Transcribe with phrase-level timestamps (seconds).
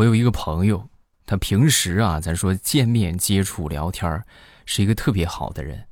[0.00, 0.88] 我有一个朋友，
[1.26, 4.24] 他平时啊，咱说见面接触聊天
[4.64, 5.84] 是一个特别好的人，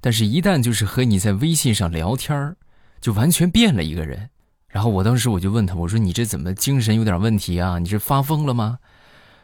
[0.00, 2.56] 但是一旦就是和你在微信上聊天
[3.00, 4.30] 就完全变了一个人。
[4.66, 7.78] 然后我当时我就问他，我说你这怎么精神有点问题啊？
[7.78, 8.80] 你是发疯了吗？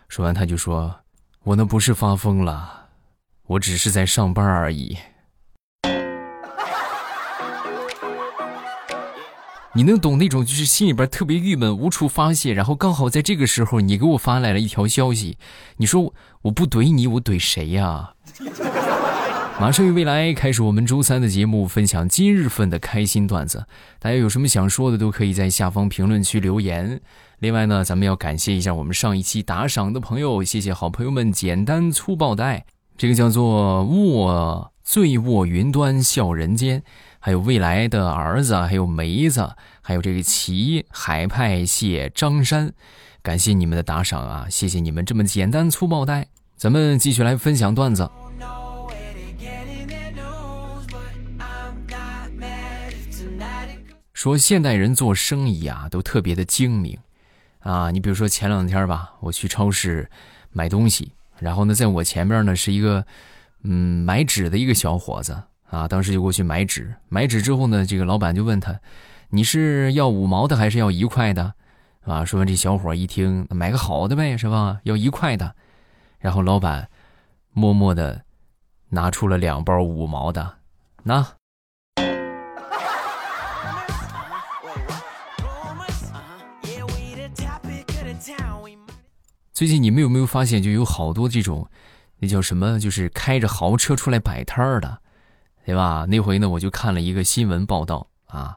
[0.09, 1.03] 说完他就说，
[1.45, 2.89] 我那不是发疯了，
[3.47, 4.99] 我只是在上班而已。
[9.75, 15.39] 你能懂那种就是心里边特别郁闷无处发泄，然后刚好在这个时候你给我发来了一条消息，
[15.77, 16.12] 你说
[16.43, 18.14] 我不怼你我怼谁呀？
[19.61, 23.67] 马上与未来开始我们周三的节目，分享今日份的开心段子。
[23.98, 27.00] 大家有什么想说的，都可以在下方评论区留言。
[27.40, 32.64] 另外呢，咱们要感谢一下我们上一期打赏的朋友，谢谢好朋友们简单粗暴的爱，
[32.97, 36.83] 这个叫做卧醉卧云端笑人间，
[37.23, 42.73] 还有未来的儿子，还有梅子，还有这个齐海派谢张山，
[43.23, 44.47] 感谢你们的打赏啊！
[44.48, 48.11] 谢谢你们这么简单粗暴的爱，咱们继续来分享段子。
[54.15, 56.99] 说现代人做生意啊，都特别的精明，
[57.61, 60.11] 啊，你比如说前两天吧，我去超市
[60.53, 63.05] 买东西，然后呢，在我前面呢是一个
[63.62, 68.79] 嗯买纸的一个小伙子啊，当时就过去买纸，买纸之后呢，这个老板就问他，
[69.31, 71.55] 你是要五毛的还是要一块的？
[72.03, 74.81] 啊，说完这小伙一听，买个好的呗，是吧？
[74.83, 75.55] 要一块的，
[76.19, 76.89] 然后老板
[77.53, 78.25] 默默的
[78.89, 80.59] 拿出了两包五毛的，
[81.05, 81.25] 那。
[89.53, 91.69] 最近你们有没有发现，就有好多这种，
[92.19, 95.03] 那叫什么，就是开着豪车出来摆摊儿的，
[95.71, 96.05] 对吧？
[96.09, 98.57] 那回呢，我就看了一个新闻报道啊，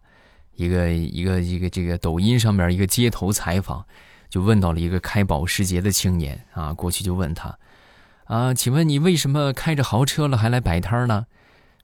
[0.56, 3.86] 一个一个一个这个抖音上面一个街头采访，
[4.32, 7.56] 就问到了一个开保时捷的青年啊，过去就问他，
[8.24, 11.28] 啊，请问你为什么开着豪车了还来摆摊呢？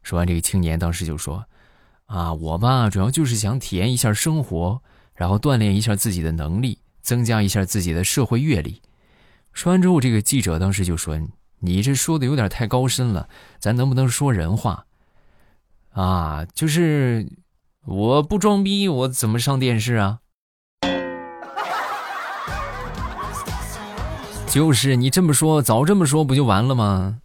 [0.01, 1.45] 说完，这个青年当时就说，
[2.07, 4.81] 啊，我吧，主要就是想体验一下生活，
[5.13, 8.81] 然后锻炼一下自己的能力，增加一下自己的社会阅历。
[9.53, 11.21] 说完之后，这个记者当时就说
[11.61, 14.87] ：“你这说的有点太高深了，咱能不能说人话？
[15.91, 17.27] 啊，就是
[17.85, 20.19] 我不装逼，我怎么上电视啊？
[24.47, 27.19] 就是你这么说，早这么说不就完了吗？”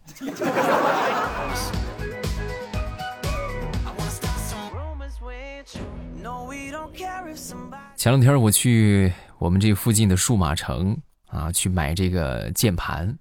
[7.95, 10.97] 前两天我去我们这附近的数码城。
[11.27, 13.17] 啊，去买这个键盘，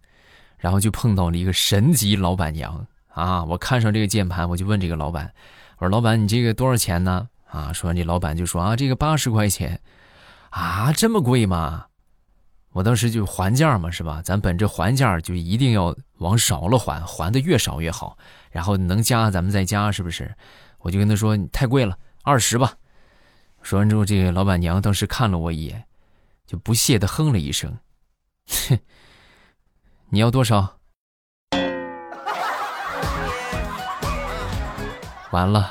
[0.57, 3.45] 然后就碰到了一个神级老板娘啊！
[3.45, 5.33] 我看上这个键盘，我就问这个老板
[5.79, 9.81] ：“我说老板，你这个多少钱呢？”啊，说完这老板就说：“啊，这个八十块钱，
[10.51, 11.87] 啊，这么贵吗？”
[12.75, 14.21] 我当时就还价嘛，是吧？
[14.25, 18.19] 咱本着还价就一定要往少了还，还的越少越好。
[18.51, 20.35] 然后能加咱们再加，是不是？
[20.79, 22.75] 我就跟他说你：“太贵了，二十吧。”
[23.63, 25.85] 说完之后，这个老板娘当时看了我一眼，
[26.47, 27.79] 就不屑的哼了一声。
[28.49, 28.79] 哼，
[30.11, 30.79] 你要多少？
[35.35, 35.69] 完了，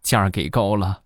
[0.00, 1.02] 价给高了。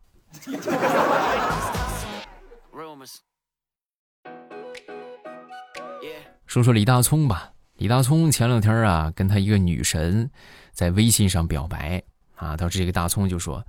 [6.47, 10.31] 说说李大聪吧，李大聪前两天啊，跟他一个女神
[10.71, 12.01] 在微信上表白
[12.37, 13.67] 啊，当时这个大聪就说：“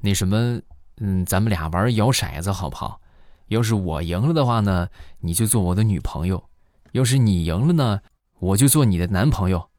[0.00, 0.60] 那什么，
[0.98, 3.00] 嗯，咱们俩玩摇骰子好不好？
[3.48, 4.88] 要是我赢了的话呢，
[5.18, 6.48] 你就做我的女朋友。”
[6.92, 8.00] 要是你赢了呢，
[8.38, 9.70] 我就做你的男朋友，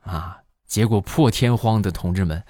[0.00, 0.40] 啊！
[0.66, 2.44] 结果破天荒的同志们，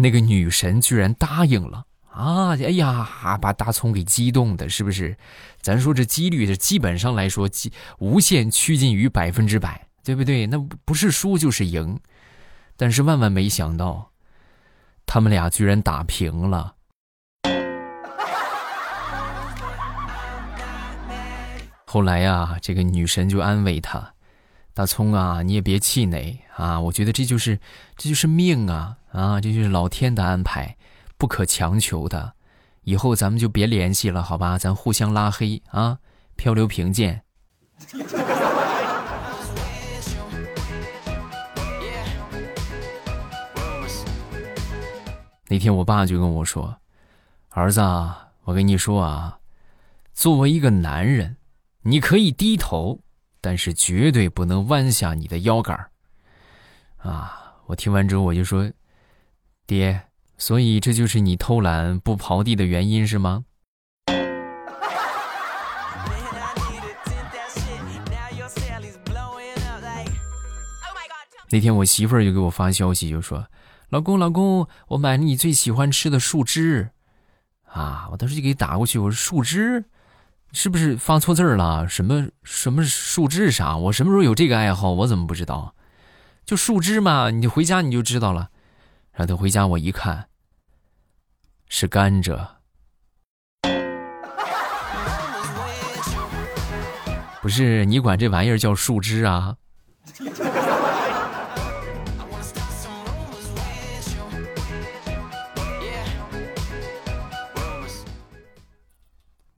[0.00, 2.50] 那个女神居然答应了啊！
[2.50, 5.16] 哎呀，把大葱给激动的，是不是？
[5.60, 7.48] 咱说这几率，这基本上来说，
[7.98, 10.46] 无限趋近于百分之百，对不对？
[10.46, 11.98] 那不是输就是赢，
[12.76, 14.12] 但是万万没想到，
[15.04, 16.74] 他们俩居然打平了。
[21.84, 24.14] 后来呀，这个女神就安慰他
[24.78, 26.78] ：“大葱啊，你也别气馁啊！
[26.78, 27.58] 我觉得这就是，
[27.96, 29.40] 这就是命啊啊！
[29.40, 30.76] 这就是老天的安排，
[31.16, 32.34] 不可强求的。
[32.82, 34.56] 以后咱们就别联系了，好吧？
[34.56, 35.98] 咱互相拉黑啊！
[36.36, 37.22] 漂流瓶见。”
[45.48, 46.76] 那天我爸就跟我说
[47.50, 49.40] ：“儿子，啊我跟你说啊，
[50.14, 51.34] 作为一个男人。”
[51.82, 53.00] 你可以低头，
[53.40, 55.90] 但是绝对不能弯下你的腰杆儿，
[56.98, 57.54] 啊！
[57.66, 58.70] 我听完之后我就说，
[59.66, 60.02] 爹，
[60.38, 63.44] 所以这就是你偷懒不刨地的原因是吗？
[71.50, 73.46] 那天我媳妇儿就给我发消息，就说，
[73.88, 76.90] 老公，老公，我买了你最喜欢吃的树枝，
[77.64, 78.08] 啊！
[78.10, 79.84] 我当时就给打过去，我说树枝。
[80.52, 81.88] 是不是发错字了？
[81.88, 83.76] 什么什么树枝啥？
[83.76, 84.92] 我什么时候有这个爱好？
[84.92, 85.74] 我怎么不知道？
[86.44, 88.50] 就树枝嘛，你回家你就知道了。”
[89.12, 90.28] 然后他回家，我一看，
[91.68, 92.46] 是甘蔗。
[97.42, 99.56] 不是你管这玩意儿叫树枝啊？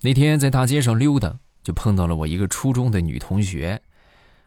[0.03, 3.81] 那天在大街上溜达，就碰到了我一个初中的女同学。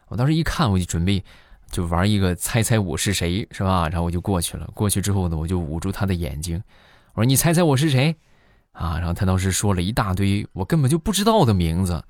[0.08, 1.24] 我当时一看，我就准备
[1.70, 3.88] 就玩一个猜猜我是谁，是吧？
[3.88, 4.68] 然后我就过去了。
[4.74, 6.62] 过去之后呢，我就捂住她的眼睛，
[7.14, 8.16] 我说：“你猜猜我是谁？”
[8.72, 12.04] 啊，然后她当时说了一大堆我根本就不知道的名字。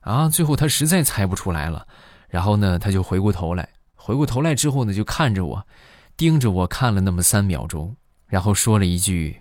[0.00, 0.28] 啊！
[0.28, 1.88] 最后他实在猜不出来了，
[2.28, 5.66] 然后呢，他就回过头来，回过头来之后呢，就看着我，
[6.14, 7.96] 盯着我看了那么三秒钟，
[8.26, 9.40] 然后说了一句：“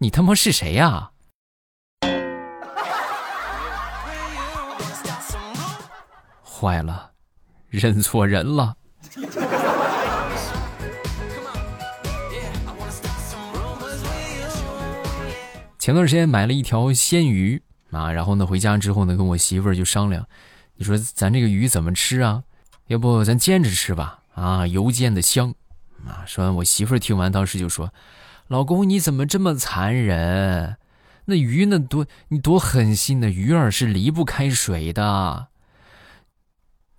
[0.00, 1.12] 你他妈是谁呀？”
[6.58, 7.10] 坏了，
[7.68, 8.74] 认错人了。
[15.78, 17.62] 前段时间买了一条鲜鱼。
[17.90, 20.26] 啊，然后呢，回家之后呢，跟我媳妇儿就商量，
[20.76, 22.42] 你说咱这个鱼怎么吃啊？
[22.86, 24.20] 要不咱煎着吃吧？
[24.34, 25.54] 啊，油煎的香。
[26.06, 27.92] 啊，说完，我媳妇儿听完，当时就说
[28.48, 30.78] ：“老公，你怎么这么残忍？
[31.26, 35.48] 那鱼那多，你多狠心的，鱼儿是离不开水的。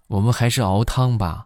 [0.07, 1.45] 我们还是熬汤吧。”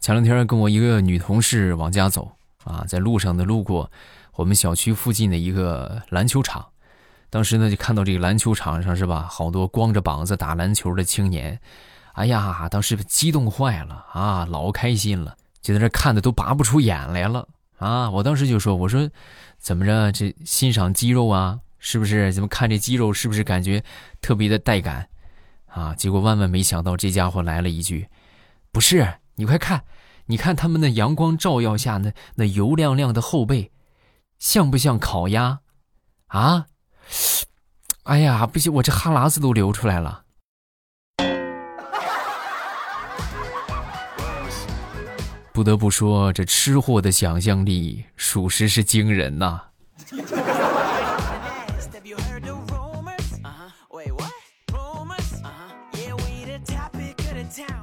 [0.00, 2.32] 前两天跟我一个女同事往家走
[2.64, 3.90] 啊，在路上呢路过
[4.34, 6.66] 我们小区附近的一个篮球场，
[7.28, 11.60] 当时呢就看到这个篮球场上是吧，好多光着膀子打篮球的青年，
[12.14, 17.46] 哎呀，当时激动坏了啊，老开心了，就在这看的都拔不出眼来了。
[17.80, 18.10] 啊！
[18.10, 19.10] 我当时就说，我说
[19.58, 22.32] 怎么着，这欣赏肌肉啊，是不是？
[22.32, 23.82] 怎么看这肌肉是不是感觉
[24.20, 25.08] 特别的带感
[25.66, 25.94] 啊？
[25.94, 28.08] 结果万万没想到，这家伙来了一句，
[28.70, 29.82] 不是，你快看。
[30.26, 33.72] 你看他们那阳光照耀下那那油亮亮的后背，
[34.38, 35.60] 像不像烤鸭？
[36.28, 36.66] 啊！
[38.04, 40.24] 哎呀，不行，我这哈喇子都流出来了。
[45.60, 49.60] 不得不说，这吃货的想象力属实是惊人呐。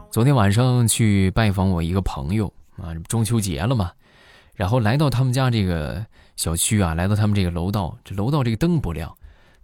[0.10, 3.92] 昨天晚上去拜访我一个朋友啊，中秋节了嘛，
[4.56, 6.04] 然后来到他们家这个
[6.36, 9.16] 小区啊，来到他们这个楼道，这楼道这个灯不亮，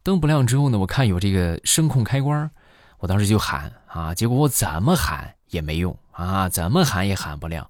[0.03, 2.51] 灯不亮之后呢，我看有这个声控开关，
[2.99, 7.67] 我当时就喊啊，结果我怎么喊也没用啊，怎么喊也喊不亮，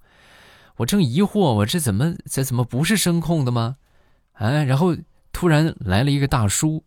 [0.77, 3.77] 我正疑惑，我这怎么这怎么不是声控的吗？
[4.33, 4.95] 哎，然后
[5.31, 6.83] 突然来了一个大叔，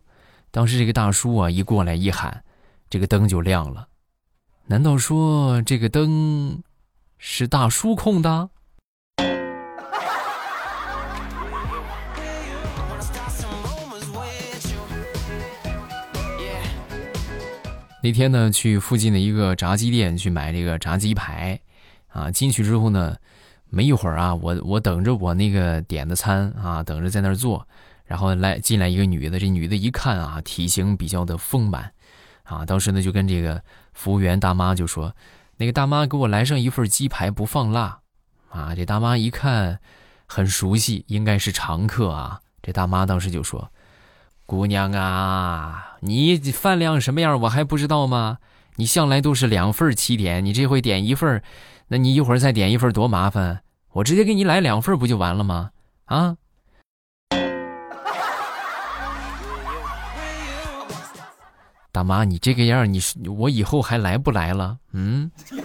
[0.51, 2.43] 当时这个大叔啊一过来一喊，
[2.91, 3.89] 这个灯就亮了。
[4.67, 6.63] 难道说这个灯
[7.19, 8.51] 是大叔控的？
[18.03, 21.61] 那天呢，去附近的一个炸鸡店去买这个炸鸡排，
[22.09, 23.17] 啊，进去之后呢，
[23.69, 27.67] 没一会儿啊，我我等着我那个点的餐啊，等着在那儿坐，
[28.05, 31.93] 然后来进来一个女的，这女的一看啊，体型比较的丰满。
[32.45, 33.61] 啊，当时呢就跟这个
[33.93, 35.13] 服务员大妈就说
[35.59, 37.99] ：“那个大妈给我来上一份鸡排，不放辣。”
[38.51, 39.81] 啊，这大妈一看
[40.27, 42.41] 很熟悉，应该是常客啊。
[42.63, 43.73] 这大妈当时就说
[44.47, 48.39] ：“姑娘啊，你饭量什么样我还不知道吗？
[48.77, 51.43] 你向来都是两份起点，你这回点一份，
[51.89, 53.63] 那你一会儿再点一份多麻烦。
[53.93, 55.71] 我直接给你来两份不就完了吗？
[56.07, 56.37] 啊？”
[61.93, 64.79] 大妈，你这个样，你是我以后还来不来了？
[64.93, 65.31] 嗯。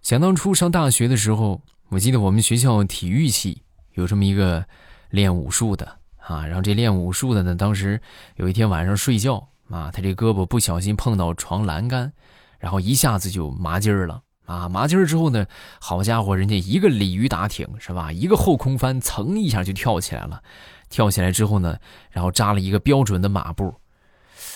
[0.00, 3.62] 想当初上大学的时候，我记得我们学校体育系
[3.94, 4.64] 有这么一个
[5.10, 8.00] 练武术的啊，然后这练武术的呢，当时
[8.36, 12.12] 有一天晚上睡觉啊，他这胳膊不小心碰到床栏杆，
[12.58, 14.22] 然后一下子就麻筋儿了。
[14.46, 15.46] 啊，麻筋儿之后呢，
[15.80, 18.12] 好家伙，人家一个鲤鱼打挺是吧？
[18.12, 20.42] 一个后空翻，噌一下就跳起来了。
[20.90, 21.78] 跳起来之后呢，
[22.10, 23.74] 然后扎了一个标准的马步。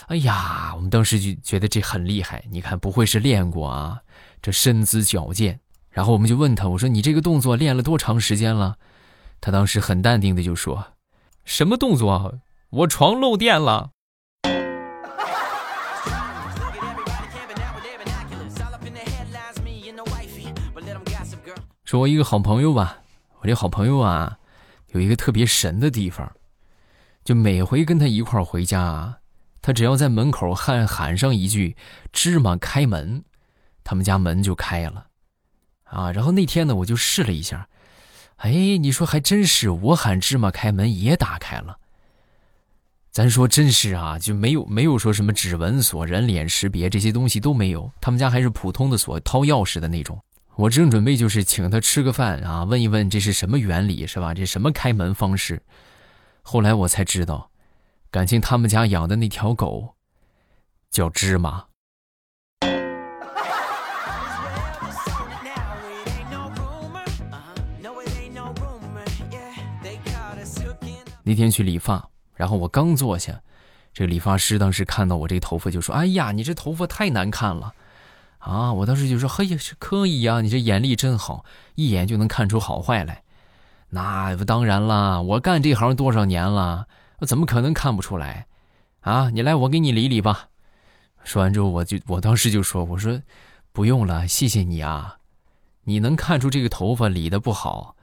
[0.09, 2.45] 哎呀，我们当时就觉得这很厉害。
[2.51, 3.99] 你看，不会是练过啊？
[4.41, 5.59] 这身姿矫健。
[5.91, 8.77] 然后我们就问他，我说你这个动作练了多长时间了？
[9.41, 10.85] 他当时很淡定的就说
[11.49, 12.41] ：“什么动作？
[12.69, 13.93] 我床漏电了。”
[21.85, 22.99] 说我一个好朋友吧，
[23.41, 24.39] 我这好朋友啊，
[24.89, 26.31] 有一个特别神的地方，
[27.25, 29.21] 就每回跟他一块儿回家啊，
[29.63, 31.79] 他只要在门口喊喊上一句
[32.13, 33.25] “芝麻开门”，
[33.83, 35.07] 他们家门就开了，
[35.85, 37.71] 啊，然后那天呢，我就试了一下，
[38.39, 41.79] 哎，你说还真是，我喊芝麻开门也打开了。
[43.11, 50.21] 咱说真是啊，就没有没有说什么指纹锁、人脸识别这些东西都没有，他们家还是普通的锁，掏钥匙的那种。
[50.55, 54.33] 我正准备就是请他吃个饭啊，问一问这是什么原理是吧？
[54.33, 55.61] 这什么开门方式？
[56.43, 57.51] 后来我才知道，
[58.11, 59.95] 感情他们家养的那条狗
[60.91, 61.68] 叫芝麻。
[71.29, 73.39] 那天去理发，然后我刚坐下，
[73.93, 77.75] 这理发师当时看到我这头发就说：“哎呀，你这头发太难看了。”
[78.39, 78.73] 啊！
[78.73, 81.45] 我当时就说：“嘿呀，可以呀，你这眼力真好，
[81.75, 83.25] 一眼就能看出好坏来。”
[83.91, 86.87] 那不当然啦，我干这行多少年了，
[87.19, 88.47] 我怎么可能看不出来？
[89.01, 90.49] 啊，你来，我给你理理吧。
[91.25, 93.21] 说完之后，我就我当时就说：“我说
[93.73, 95.19] 不用了，谢谢你啊。
[95.83, 97.97] 你能看出这个头发理的不好，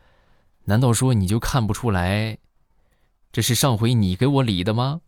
[0.66, 2.38] 难道说你就看不出来？
[3.36, 5.02] 这是上回你给我理的吗？”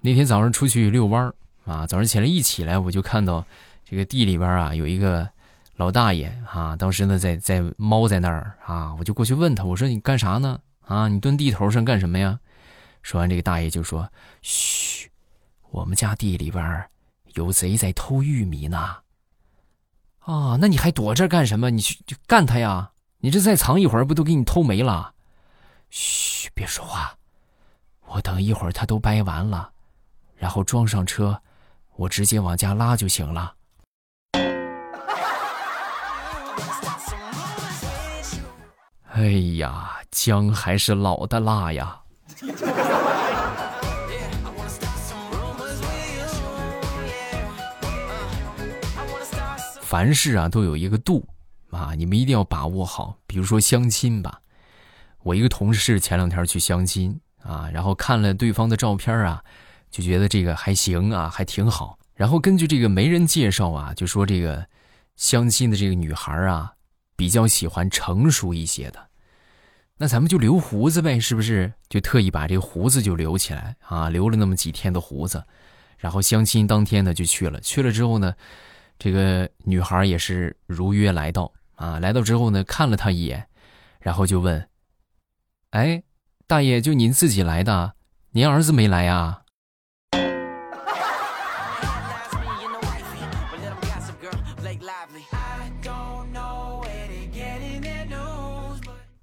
[0.00, 1.32] 那天早上出去遛弯儿
[1.64, 3.46] 啊，早上起来一起来我就看到
[3.84, 5.30] 这个地里边啊有一个
[5.76, 10.58] 老大爷啊，当时呢在在猫在那儿啊，我就过去问他，我说你干啥呢？
[10.80, 12.40] 啊，你蹲地头上干什么呀？
[13.02, 14.10] 说完这个大爷就说
[14.42, 15.08] ：“嘘，
[15.70, 16.84] 我们家地里边
[17.34, 18.96] 有贼在偷玉米呢。”
[20.24, 21.70] 啊，那你还躲这干什么？
[21.70, 22.90] 你去就干他呀！
[23.18, 25.12] 你这再藏一会儿，不都给你偷没了？
[25.90, 27.16] 嘘，别说话，
[28.06, 29.70] 我等一会儿他都掰完了。
[30.36, 31.40] 然后装上车，
[31.96, 33.54] 我直接往家拉就行了。
[39.12, 39.22] 哎
[39.58, 42.00] 呀，姜还是老的辣呀！
[49.94, 51.24] 凡事啊都有一个度
[51.70, 53.16] 啊，你们一定要把握好。
[53.28, 54.40] 比如说相亲吧，
[55.22, 59.44] 我一个同事前两天去相亲啊，然后看了对方的照片啊。
[59.92, 61.96] 就觉得这个还行啊，还挺好。
[62.16, 64.66] 然后根据这个媒人介绍啊，就说这个
[65.14, 66.72] 相亲的这个女孩啊，
[67.14, 68.98] 比较喜欢成熟一些的。
[69.98, 71.72] 那咱们就留胡子呗，是不是？
[71.88, 75.44] 就特意把这个胡子就留起来啊，留了那么几天的胡子。
[75.98, 78.34] 然后相亲当天呢就去了，去了之后呢，
[78.98, 81.98] 这个女孩也是如约来到啊。
[81.98, 83.46] 来到之后呢，看了他一眼，
[84.00, 84.68] 然后就问
[85.70, 86.02] ：“哎，
[86.46, 87.94] 大爷，就您自己来的？
[88.30, 89.42] 您儿子没来呀？”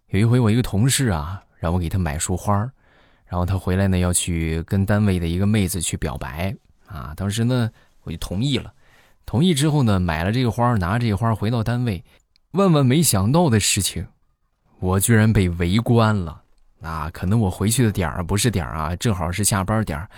[0.10, 2.54] 有一回，我一个同事啊，让我给他买束花
[3.26, 6.54] 然后他回来呢，要去跟单位的一个妹子去表白
[6.86, 7.14] 啊。
[7.16, 7.72] 当时呢，
[8.04, 8.74] 我就同意了。
[9.26, 12.04] 同意之后呢，买了这个花拿这个花回到单位，
[12.52, 14.08] 万万没想到的事情，
[14.80, 16.42] 我居然被围观了
[16.82, 17.10] 啊！
[17.12, 20.10] 可能我回去的点儿不是点儿啊，正好是下班点儿。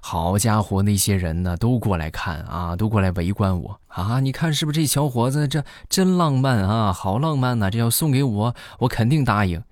[0.00, 4.18] 好家伙，那些人呢都过来看啊，都过来围观我啊！
[4.20, 6.92] 你看是不是这小伙子这真浪漫啊？
[6.92, 7.70] 好浪漫呐！
[7.70, 9.62] 这要送给我，我肯定答应。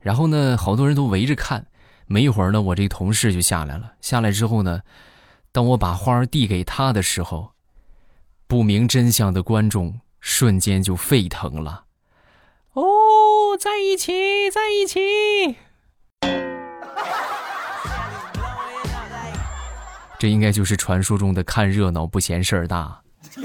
[0.00, 1.66] 然后呢，好多人都围着看。
[2.06, 3.92] 没一会儿呢，我这同事就下来了。
[4.00, 4.80] 下来之后呢，
[5.52, 7.50] 当我把花递给他的时候，
[8.46, 11.84] 不明真相的观众瞬间就沸腾了。
[12.74, 15.56] 哦，在一起，在一起。
[20.18, 23.02] 这应该就是传说中的看热闹不嫌事儿大。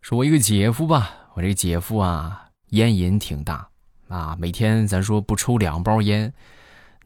[0.00, 3.68] 说我一个姐夫吧，我这个姐夫啊，烟瘾挺大
[4.08, 6.32] 啊，每天咱说不抽两包烟，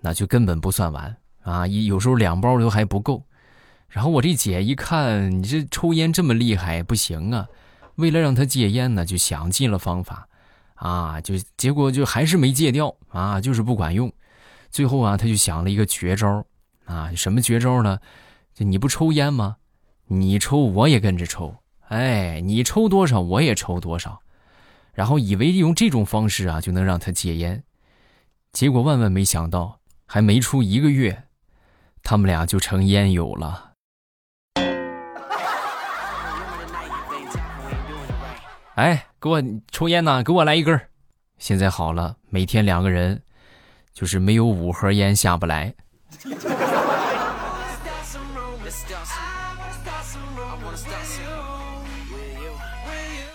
[0.00, 3.23] 那就根本不算完啊，有有时候两包都还不够。
[3.88, 7.47] 然后我这姐一看你这抽烟这么厉害，不行啊，
[7.95, 10.29] 为了让他戒烟呢，就想尽了方法。
[10.75, 14.12] 啊，就结果就还是没戒掉啊，就是不管用。
[14.71, 16.45] 最后啊，他就想了一个绝招
[16.85, 17.99] 啊，什么绝招呢？
[18.53, 19.57] 就你不抽烟吗？
[20.07, 21.57] 你抽我也跟着抽，
[21.88, 24.21] 哎，你抽多少我也抽多少。
[24.93, 27.65] 然后以为用这种方式啊就能让他戒烟，
[28.53, 31.25] 结果万万没想到，还没出一个月，
[32.03, 33.73] 他们俩就成烟友了。
[38.77, 40.81] 哎，给我抽烟呢，给我来一根
[41.39, 43.23] 现在好了，每天两个人，
[43.93, 45.75] 就是没有五盒烟下不来。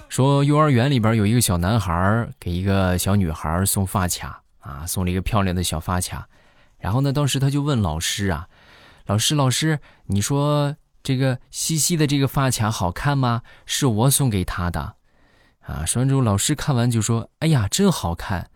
[0.08, 6.28] 说幼儿园里边有一个小男孩给一个小女孩送发卡啊，送了一个漂亮的小发卡。
[6.82, 8.48] 然后呢，当时他就问老师啊
[9.06, 13.44] ：“老师，老师，你说这个西西的这个发卡好看吗？
[13.66, 14.96] 是我送给他的。”
[15.62, 18.50] 啊，说完之后，老师看完就说：“哎呀，真好看！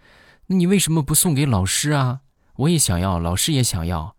[0.48, 2.22] 那你为什么不送给老师啊？
[2.56, 4.16] 我也想要，老师也想要。”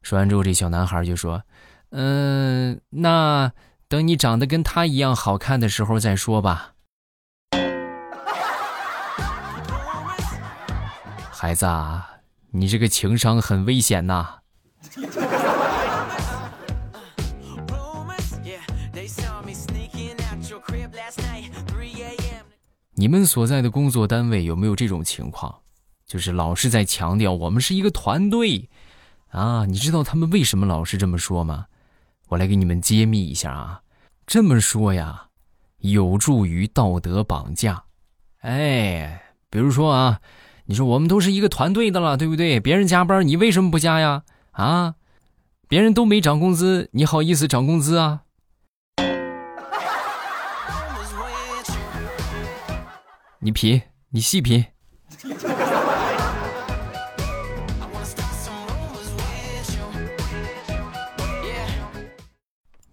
[0.00, 1.42] 说完之后，这小男孩就说
[1.90, 3.52] ：“嗯，那……”
[3.90, 6.74] 等你长得跟他一样好看的时候再说吧，
[11.32, 12.09] 孩子啊，
[12.52, 14.38] 你这个情商很危险呐。
[22.94, 25.60] 你们所在的工作单位有没有这种情况？
[26.06, 28.68] 就是老是在强调我们是一个团队
[29.28, 29.64] 啊？
[29.64, 31.66] 你知道他们为什么老是这么说吗？
[32.28, 33.82] 我来给你们揭秘一下啊，
[34.26, 35.28] 这么说呀，
[35.78, 37.84] 有助于道德绑架。
[38.40, 40.20] 哎，比如说啊，
[40.70, 42.60] 你说我们都是一个团队的了，对不对？
[42.60, 44.22] 别人加班，你为什么不加呀？
[44.52, 44.94] 啊，
[45.66, 48.20] 别人都没涨工资，你好意思涨工资啊？
[53.40, 54.64] 你品，你细品。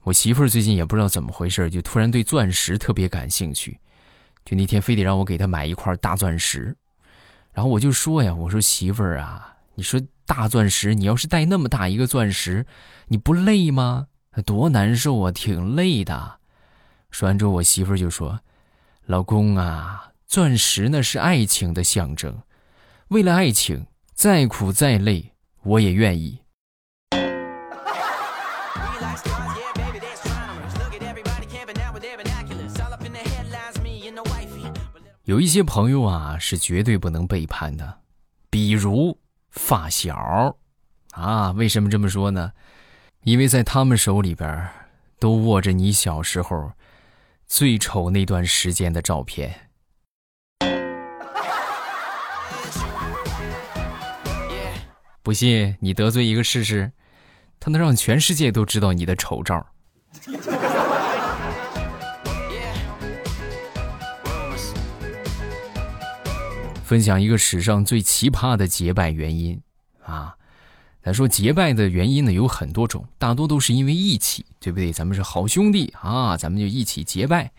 [0.02, 3.80] 我媳妇儿最近也不知道怎么回事，就突然对钻石特别感兴趣，
[4.44, 6.76] 就那天非得让我给她买一块大钻石，
[7.58, 12.68] 然后我就说呀，我说媳妇儿啊，你说大钻石，你要是戴那么大一个钻石，
[13.08, 14.10] 你不累吗？
[14.46, 16.38] 多难受啊，挺累的。
[17.10, 18.42] 说完之后，我媳妇儿就说
[19.08, 22.44] ：“老公啊，钻石呢是爱情的象征，
[23.08, 26.42] 为了爱情，再苦再累，我也愿意。”
[35.28, 38.00] 有一些朋友啊，是绝对不能背叛的，
[38.50, 40.56] 比如发小
[41.12, 41.52] 啊。
[41.52, 42.54] 为什么这么说呢？
[43.24, 44.70] 因为在他们手里边，
[45.20, 46.72] 都握着你小时候
[47.46, 49.68] 最丑那段时间的照片。
[55.22, 56.94] 不信你得罪一个试试，
[57.60, 59.68] 他能让全世界都知道你的丑照。
[66.88, 69.62] 分享一个史上最奇葩的结拜原因，
[70.06, 70.38] 啊，
[71.04, 74.94] 咱说结拜的原因呢有很多种，大多都是因为义气，对不对？
[74.94, 77.52] 咱们是好兄弟啊，咱们就一起结拜，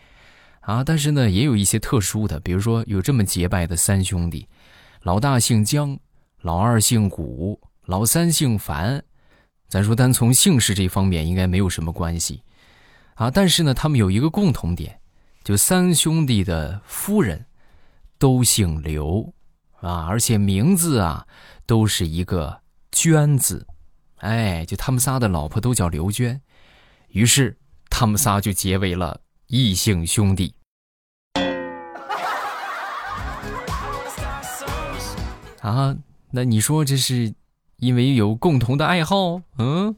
[0.61, 4.47] 啊，但是呢也有一些特殊的，比如说有这么结拜的三兄弟，
[5.03, 5.99] 老大姓姜，
[6.41, 9.03] 老二姓古，老三姓樊，
[9.67, 12.41] 咱说单从姓氏这方面应该没有什么关系，
[13.13, 14.99] 啊，但是呢他们有一个共同点，
[15.43, 17.45] 就三兄弟的夫人。
[18.19, 19.33] 都姓刘，
[19.79, 21.25] 啊，而且名字啊
[21.65, 23.65] 都是一个“娟”字，
[24.17, 26.41] 哎，就他们仨的老婆都叫刘娟，
[27.07, 27.57] 于是
[27.89, 30.53] 他们仨就结为了异姓兄弟。
[35.61, 35.95] 啊，
[36.31, 37.33] 那你说这是
[37.77, 39.41] 因为有共同的爱好？
[39.57, 39.95] 嗯。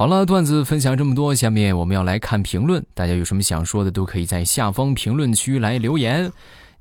[0.00, 2.82] 好了，段子分享这么多，下面我们要来看评论。
[2.94, 6.32] 大家有什么想说的，都可以在下方评论区来留言。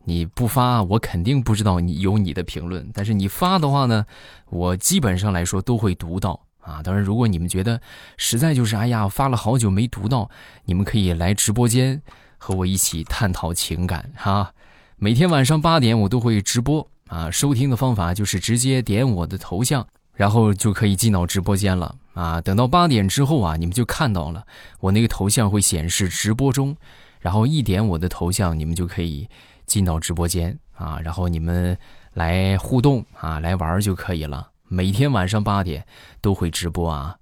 [0.05, 4.05] 你不发，我肯定不知道你有你的评论；但是你发的话呢，
[4.49, 6.81] 我基本上来说都会读到啊。
[6.81, 7.81] 当然，如果你们觉得
[8.15, 10.29] 实在就是哎呀，发了好久没读到，
[10.63, 12.01] 你们可以来直播间
[12.37, 14.53] 和我一起探讨情感哈。
[14.95, 19.85] 每天晚上八点我都会直播啊，收听的方法就是直接点我的头像。
[20.15, 22.41] 然后就可以进到直播间了啊！
[22.41, 24.45] 等到八点之后啊，你们就看到了
[24.79, 26.75] 我那个头像会显示直播中，
[27.19, 29.29] 然后一点我的头像，你们就可以
[29.65, 30.99] 进到直播间啊！
[31.03, 31.77] 然后你们
[32.13, 34.49] 来互动啊，来玩就可以了。
[34.67, 35.85] 每天晚上八点
[36.21, 37.17] 都会直播啊！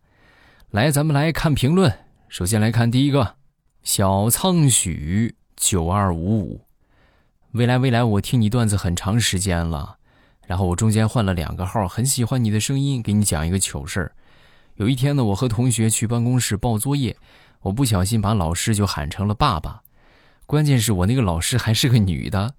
[0.72, 1.94] 来，咱们来看评论。
[2.28, 3.36] 首先来看第一个，
[3.84, 6.62] 小苍许九二五五，
[7.52, 9.98] 未来未来，我听你段子很长时间了。
[10.46, 14.12] 然后我中间换了两个号，很喜欢你的声音，给你讲一个糗事儿。
[14.78, 17.18] 有一天呢，我和同学去办公室报作业，
[17.62, 19.82] 我不小心把老师就喊成了爸爸。
[20.46, 22.54] 关键是我那个老师还是个女的，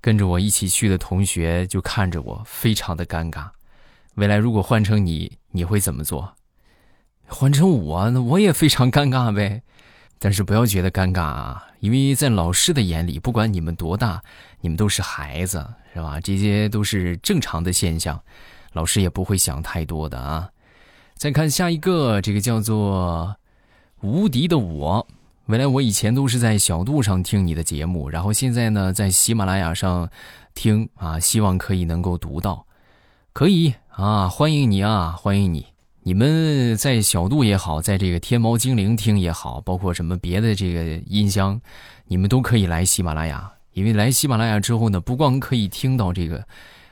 [0.00, 3.48] 跟着我一起去的同学就看着我，非常的尴尬。
[4.16, 6.34] 未来如果换成你，你会怎么做？
[7.26, 9.62] 换成我，那我也非常尴尬呗。
[10.18, 14.20] 但是不要觉得尴尬啊，因为在老师的眼里，不管你们多大，
[14.60, 16.18] 你们都是孩子，是吧？
[16.20, 18.20] 这些都是正常的现象，
[18.72, 20.50] 老师也不会想太多的啊。
[21.20, 23.36] 再看下一个，这个叫做
[24.00, 25.06] “无敌的我”。
[25.48, 30.08] 未来我以前都是在小度上听你的节目，然后现在呢在喜马拉雅上
[30.54, 32.64] 听啊，希望可以能够读到，
[33.34, 35.66] 可以啊，欢迎你啊，欢迎你！
[36.04, 41.60] 你们在小度也好，在这个天猫精灵听也好，包括什么别的这个音箱，
[42.06, 46.42] 你们都可以来喜马拉雅，因为来喜马拉雅之后呢，不光可以听到这个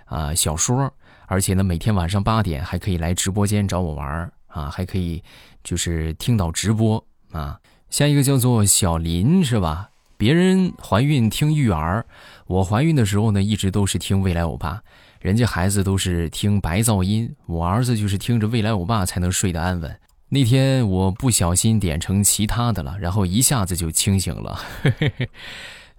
[0.04, 0.92] 啊小说。
[1.28, 5.22] 而且呢，每天晚上八点还可以来直播间找我玩啊，还可以
[5.62, 7.60] 就是听到直播啊。
[7.90, 9.90] 下一个叫做小林是吧？
[10.16, 12.04] 别人怀孕听育儿，
[12.46, 14.82] 我怀孕的时候呢，一直都是听未来欧巴。
[15.20, 20.00] 人家孩子都是听白噪音，我儿子就是听着未来欧巴才能睡得安稳。
[20.30, 24.60] 那天我不小心点成其他的了，然后一下子就清醒了。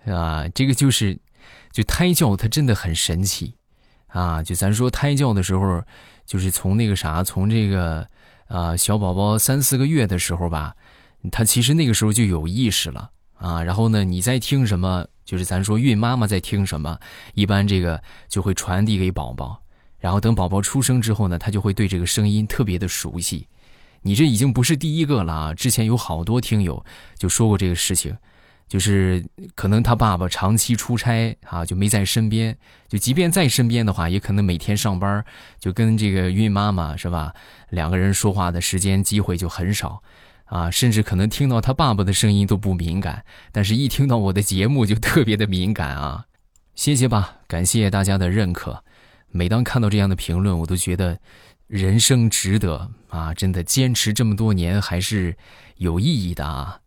[0.14, 1.20] 啊，这个就是，
[1.72, 3.56] 就胎教它真的很神奇。
[4.10, 5.82] 啊，就咱说胎教的时候，
[6.26, 8.08] 就是从那个啥，从这个
[8.48, 10.76] 啊小宝宝三四个月的时候吧，
[11.32, 13.64] 他其实那个时候就有意识了啊。
[13.64, 17.00] 然后呢，你在听什么，就是咱说孕妈妈在听什么，
[17.34, 19.62] 一般这个就会传递给宝宝。
[20.00, 23.48] 然后等宝宝出生之后呢，他就会对这个声音特别的熟悉。
[24.02, 26.86] 你这已经不是第一个了啊，之前有好多听友
[27.18, 28.16] 就说过这个事情。
[28.70, 32.58] 就是可能他爸爸长期出差啊，就没在身边。
[32.88, 35.26] 就即便在身边的话，也可能每天上班
[35.60, 37.34] 就跟这个孕妈妈是吧？
[37.72, 40.02] 两个人说话的时间机会就很少
[40.46, 46.26] 啊，甚至可能听到他爸爸的声音都不敏感，但是一听到我的节目就特别的敏感啊。
[46.76, 48.86] 谢谢吧，感谢大家的认可。
[49.32, 51.20] 每当看到这样的评论，我都觉得
[51.68, 53.34] 人生值得啊！
[53.34, 55.36] 真的坚持这么多年还是
[55.76, 56.80] 有意义的啊。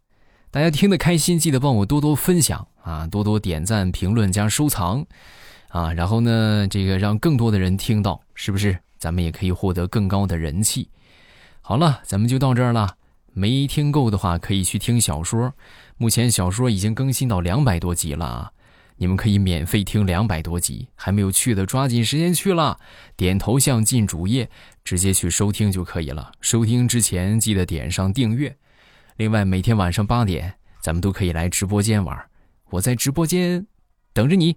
[0.52, 5.02] 大家听得开心，记得帮我多多分享啊， 多多点赞、评论加收藏，
[5.68, 8.78] 啊，然后呢，这个让更多的人听到，是不是？
[8.98, 10.90] 咱们也可以获得更高的人气。
[11.62, 12.96] 好了，咱们就到这儿了。
[13.32, 15.54] 没听够的话，可以去听小说。
[15.96, 18.52] 目前小说已经更新到两百多集了啊，
[18.96, 20.86] 你们可以免费听两百多集。
[20.94, 22.78] 还没有去的，抓紧时间去了。
[23.16, 24.50] 点头像进主页，
[24.84, 26.30] 直接去收听就可以了。
[26.42, 28.54] 收听之前记得点上订阅。
[29.16, 32.18] 另外，每天晚上八点，咱们都可以来直播间玩，
[32.70, 33.66] 我在直播间
[34.12, 34.56] 等着你。